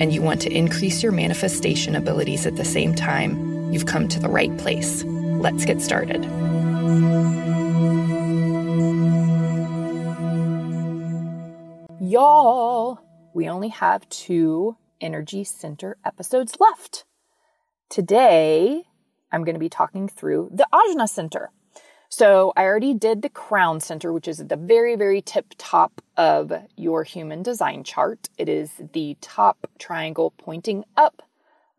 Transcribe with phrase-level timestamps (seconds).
[0.00, 4.20] and you want to increase your manifestation abilities at the same time, you've come to
[4.20, 5.04] the right place.
[5.04, 6.24] Let's get started.
[12.00, 13.00] Y'all,
[13.32, 17.04] we only have two energy center episodes left.
[17.88, 18.84] Today,
[19.32, 21.50] I'm going to be talking through the Ajna Center.
[22.16, 26.00] So I already did the crown center, which is at the very, very tip top
[26.16, 28.28] of your human design chart.
[28.38, 31.24] It is the top triangle pointing up.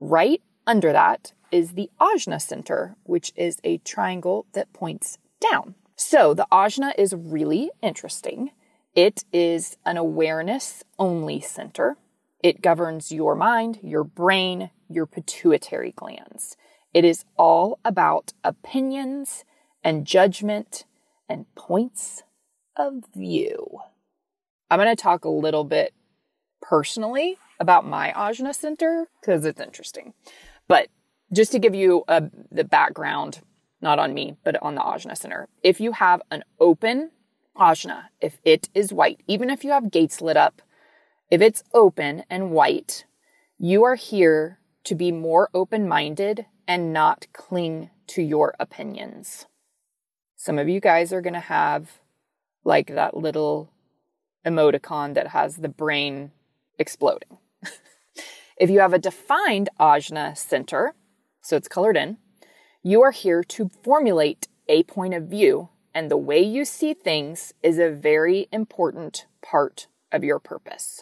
[0.02, 5.76] Right under that is the Ajna center, which is a triangle that points down.
[5.96, 8.52] So the Ajna is really interesting.
[8.94, 11.96] It is an awareness only center.
[12.44, 16.58] It governs your mind, your brain, your pituitary glands.
[16.94, 19.46] It is all about opinions
[19.86, 20.84] and judgment
[21.30, 22.24] and points
[22.76, 23.80] of view.
[24.70, 25.94] I'm going to talk a little bit
[26.62, 30.14] personally about my Ajna Center because it's interesting.
[30.68, 30.88] But
[31.32, 33.42] just to give you a, the background,
[33.80, 37.12] not on me, but on the Ajna Center, if you have an open
[37.56, 40.64] Ajna, if it is white, even if you have gates lit up,
[41.30, 43.06] if it's open and white,
[43.60, 49.46] you are here to be more open minded and not cling to your opinions.
[50.46, 52.02] Some of you guys are going to have
[52.64, 53.72] like that little
[54.46, 56.34] emoticon that has the brain
[56.78, 57.40] exploding.
[58.58, 60.94] if you have a defined ajna center,
[61.42, 62.18] so it's colored in,
[62.84, 67.56] you are here to formulate a point of view, and the way you see things
[67.64, 71.02] is a very important part of your purpose.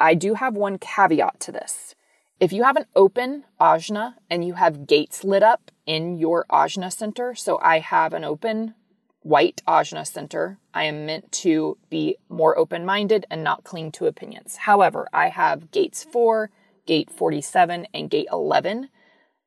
[0.00, 1.94] I do have one caveat to this.
[2.40, 6.92] If you have an open ajna and you have gates lit up in your ajna
[6.92, 8.74] center, so I have an open
[9.20, 14.06] white ajna center, I am meant to be more open minded and not cling to
[14.06, 14.56] opinions.
[14.56, 16.50] However, I have gates 4,
[16.86, 18.88] gate 47, and gate 11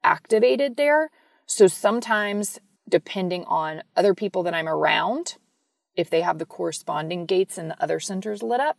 [0.04, 1.12] activated there.
[1.46, 5.36] So sometimes, depending on other people that I'm around,
[5.96, 8.78] if they have the corresponding gates in the other centers lit up,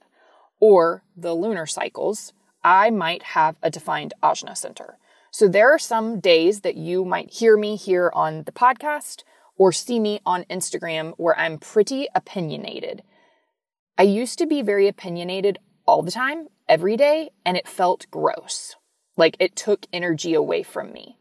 [0.61, 2.33] or the lunar cycles,
[2.69, 4.99] I might have a defined ajna center.
[5.31, 9.23] So there are some days that you might hear me here on the podcast
[9.57, 13.03] or see me on Instagram where I'm pretty opinionated.
[13.97, 18.77] I used to be very opinionated all the time, every day, and it felt gross.
[19.17, 21.17] Like it took energy away from me.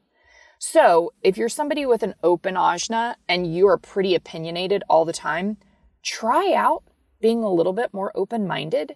[0.59, 5.14] So if you're somebody with an open ajna and you are pretty opinionated all the
[5.14, 5.58] time,
[6.03, 6.84] try out
[7.22, 8.96] being a little bit more open minded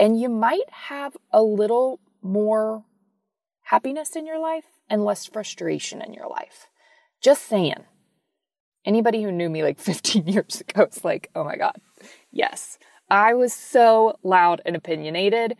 [0.00, 2.84] and you might have a little more
[3.64, 6.68] happiness in your life and less frustration in your life.
[7.20, 7.84] Just saying.
[8.86, 11.76] Anybody who knew me like 15 years ago is like, oh my God,
[12.32, 12.78] yes.
[13.10, 15.56] I was so loud and opinionated.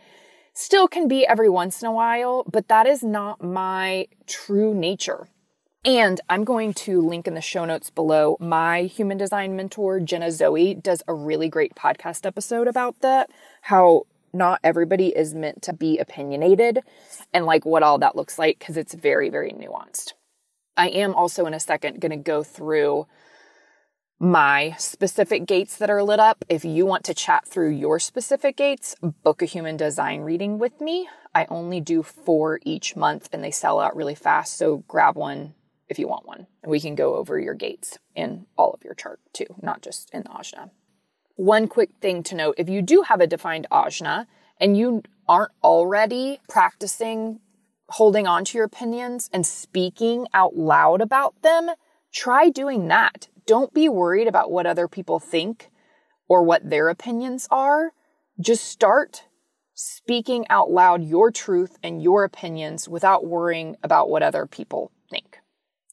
[0.54, 5.28] Still can be every once in a while, but that is not my true nature.
[5.84, 8.36] And I'm going to link in the show notes below.
[8.40, 13.30] My human design mentor, Jenna Zoe, does a really great podcast episode about that.
[13.62, 16.80] How not everybody is meant to be opinionated
[17.32, 20.12] and like what all that looks like because it's very, very nuanced.
[20.76, 23.06] I am also in a second going to go through
[24.18, 26.44] my specific gates that are lit up.
[26.48, 30.80] If you want to chat through your specific gates, book a human design reading with
[30.80, 31.08] me.
[31.34, 34.56] I only do four each month and they sell out really fast.
[34.56, 35.54] So grab one
[35.88, 36.46] if you want one.
[36.62, 40.10] And we can go over your gates in all of your chart too, not just
[40.12, 40.70] in the Ajna.
[41.36, 44.26] One quick thing to note if you do have a defined ajna
[44.60, 47.40] and you aren't already practicing
[47.90, 51.70] holding on to your opinions and speaking out loud about them,
[52.12, 53.28] try doing that.
[53.46, 55.70] Don't be worried about what other people think
[56.28, 57.92] or what their opinions are.
[58.40, 59.24] Just start
[59.74, 65.38] speaking out loud your truth and your opinions without worrying about what other people think.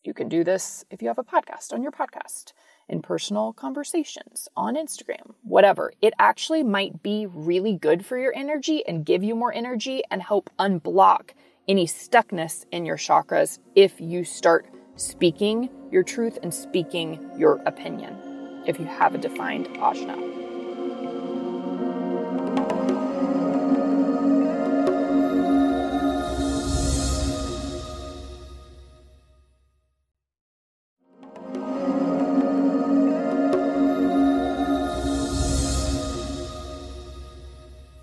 [0.04, 2.54] You can do this if you have a podcast on your podcast
[2.90, 5.92] in personal conversations on Instagram, whatever.
[6.02, 10.22] It actually might be really good for your energy and give you more energy and
[10.22, 11.32] help unblock
[11.68, 18.64] any stuckness in your chakras if you start speaking your truth and speaking your opinion
[18.66, 20.37] if you have a defined ajna.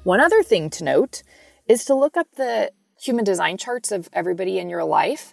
[0.04, 1.22] One other thing to note
[1.66, 5.32] is to look up the human design charts of everybody in your life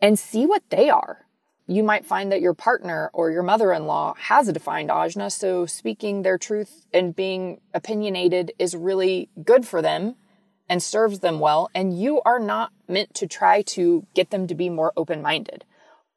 [0.00, 1.26] and see what they are.
[1.66, 5.32] You might find that your partner or your mother in law has a defined ajna,
[5.32, 10.14] so speaking their truth and being opinionated is really good for them
[10.68, 11.68] and serves them well.
[11.74, 15.64] And you are not meant to try to get them to be more open minded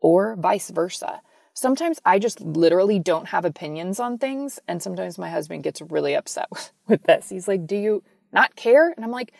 [0.02, 1.22] or vice versa.
[1.58, 4.60] Sometimes I just literally don't have opinions on things.
[4.68, 6.50] And sometimes my husband gets really upset
[6.88, 7.30] with this.
[7.30, 8.92] He's like, Do you not care?
[8.92, 9.34] And I'm like,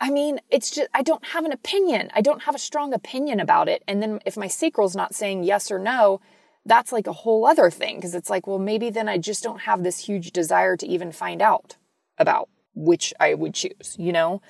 [0.00, 2.10] I mean, it's just, I don't have an opinion.
[2.14, 3.82] I don't have a strong opinion about it.
[3.86, 6.22] And then if my sacral's not saying yes or no,
[6.64, 8.00] that's like a whole other thing.
[8.00, 11.12] Cause it's like, well, maybe then I just don't have this huge desire to even
[11.12, 11.76] find out
[12.16, 14.40] about which I would choose, you know?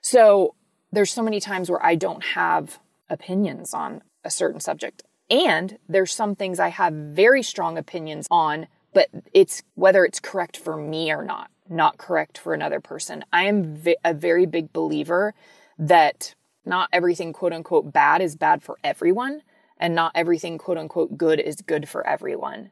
[0.00, 0.54] So
[0.92, 2.78] there's so many times where I don't have
[3.10, 5.02] opinions on a certain subject.
[5.32, 10.58] And there's some things I have very strong opinions on, but it's whether it's correct
[10.58, 13.24] for me or not, not correct for another person.
[13.32, 15.32] I am a very big believer
[15.78, 16.34] that
[16.66, 19.40] not everything quote unquote bad is bad for everyone,
[19.78, 22.70] and not everything quote unquote good is good for everyone.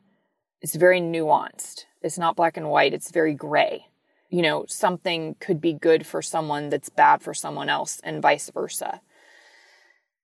[0.60, 1.86] It's very nuanced.
[2.02, 3.86] It's not black and white, it's very gray
[4.30, 8.48] you know, something could be good for someone that's bad for someone else and vice
[8.50, 9.00] versa.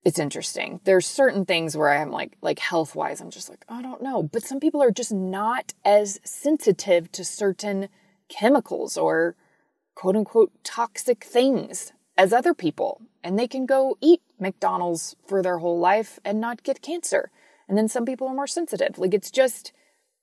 [0.07, 0.79] It's interesting.
[0.85, 4.23] There's certain things where I'm like, like health wise, I'm just like, I don't know.
[4.23, 7.89] But some people are just not as sensitive to certain
[8.29, 9.35] chemicals or
[9.97, 13.03] quote unquote toxic things as other people.
[13.25, 17.33] And they can go eat McDonald's for their whole life and not get cancer.
[17.69, 18.99] And then some people are more sensitive.
[18.99, 19.73] Like it's just,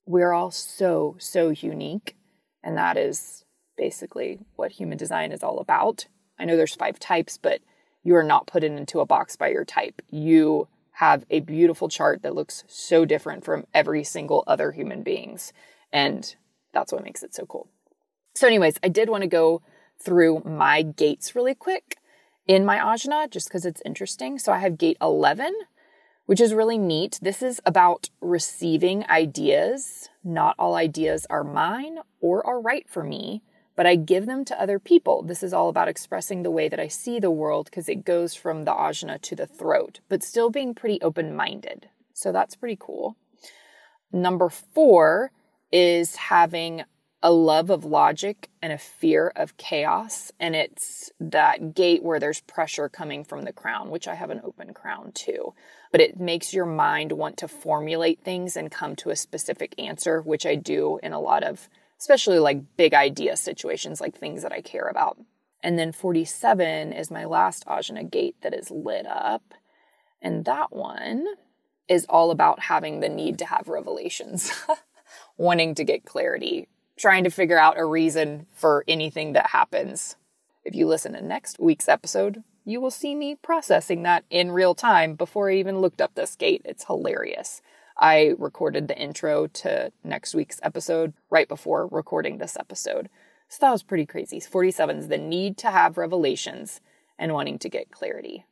[0.06, 2.16] we're all so, so unique.
[2.64, 3.44] And that is
[3.76, 6.08] basically what human design is all about.
[6.40, 7.60] I know there's five types, but
[8.04, 10.02] you are not put into a box by your type.
[10.10, 15.54] You have a beautiful chart that looks so different from every single other human beings.
[15.92, 16.36] And
[16.74, 17.68] that's what makes it so cool.
[18.36, 19.62] So, anyways, I did want to go
[20.00, 21.98] through my gates really quick
[22.48, 24.38] in my ajna just because it's interesting.
[24.38, 25.54] So, I have gate 11,
[26.26, 27.20] which is really neat.
[27.22, 30.10] This is about receiving ideas.
[30.24, 33.44] Not all ideas are mine or are right for me
[33.76, 35.24] but I give them to other people.
[35.24, 38.36] This is all about expressing the way that I see the world because it goes
[38.36, 41.90] from the ajna to the throat, but still being pretty open minded.
[42.14, 43.18] So that's pretty cool.
[44.12, 45.32] Number four
[45.72, 46.84] is having
[47.26, 50.32] a love of logic and a fear of chaos.
[50.42, 54.42] And it's that gate where there's pressure coming from the crown, which I have an
[54.44, 55.54] open crown too.
[55.94, 60.22] But it makes your mind want to formulate things and come to a specific answer,
[60.22, 61.70] which I do in a lot of
[62.04, 65.18] especially like big idea situations, like things that I care about.
[65.62, 69.54] And then 47 is my last Ajna gate that is lit up.
[70.22, 71.26] And that one
[71.88, 74.52] is all about having the need to have revelations,
[75.38, 76.68] wanting to get clarity,
[76.98, 80.18] trying to figure out a reason for anything that happens.
[80.66, 84.76] If you listen to next week's episode, you will see me processing that in real
[84.76, 86.64] time before I even looked up this gate.
[86.66, 87.62] It's hilarious.
[87.98, 93.10] I recorded the intro to next week's episode right before recording this episode.
[93.50, 94.40] So that was pretty crazy.
[94.40, 96.82] 47 is the need to have revelations
[97.20, 98.46] and wanting to get clarity.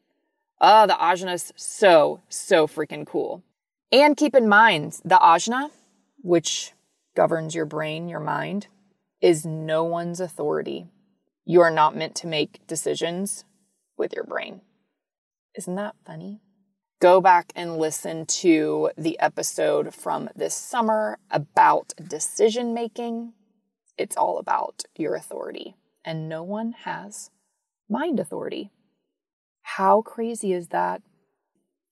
[0.60, 3.44] Oh, the ajna's so, so freaking cool.
[3.92, 5.72] And keep in mind, the ajna,
[6.22, 6.74] which
[7.16, 8.68] governs your brain, your mind,
[9.22, 10.86] is no one's authority.
[11.46, 13.44] You are not meant to make decisions
[13.98, 14.62] with your brain.
[15.56, 16.42] Isn't that funny?
[17.02, 23.34] Go back and listen to the episode from this summer about decision making.
[23.98, 27.32] It's all about your authority, and no one has
[27.90, 28.72] mind authority.
[29.64, 31.02] How crazy is that?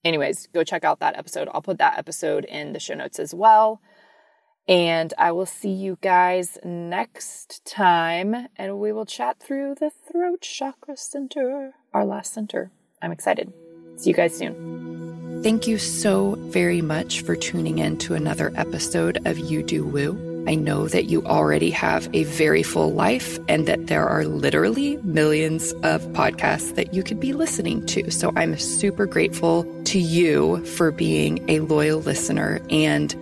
[0.04, 1.48] Anyways, go check out that episode.
[1.52, 3.82] I'll put that episode in the show notes as well.
[4.68, 10.42] And I will see you guys next time, and we will chat through the throat
[10.42, 12.70] chakra center, our last center.
[13.02, 13.52] I'm excited.
[13.96, 14.89] See you guys soon.
[15.42, 20.44] Thank you so very much for tuning in to another episode of You Do Woo.
[20.46, 24.98] I know that you already have a very full life and that there are literally
[24.98, 28.10] millions of podcasts that you could be listening to.
[28.10, 32.60] So I'm super grateful to you for being a loyal listener.
[32.68, 33.14] And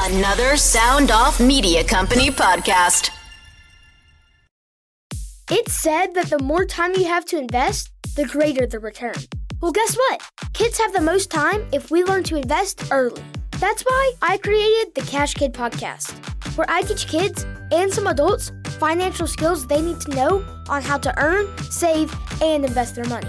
[0.00, 3.10] Another Sound Off Media Company podcast.
[5.50, 9.14] It's said that the more time you have to invest, the greater the return.
[9.60, 10.22] Well, guess what?
[10.54, 13.22] Kids have the most time if we learn to invest early.
[13.60, 16.12] That's why I created the Cash Kid podcast,
[16.56, 20.98] where I teach kids and some adults financial skills they need to know on how
[20.98, 23.28] to earn, save, and invest their money.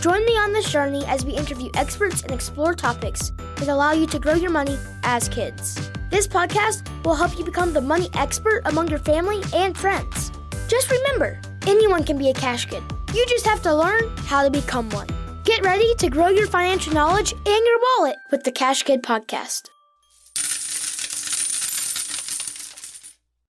[0.00, 4.06] Join me on this journey as we interview experts and explore topics that allow you
[4.06, 5.90] to grow your money as kids.
[6.10, 10.30] This podcast will help you become the money expert among your family and friends.
[10.68, 12.82] Just remember, anyone can be a cash kid.
[13.12, 15.08] You just have to learn how to become one.
[15.44, 19.70] Get ready to grow your financial knowledge and your wallet with the Cash Kid podcast.